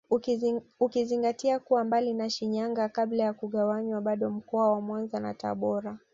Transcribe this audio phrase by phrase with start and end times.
[0.79, 5.97] Ukizingatia kuwa mbali na Shinyanga kabla ya kugawanywa bado mkoa wa Mwanza na Tabora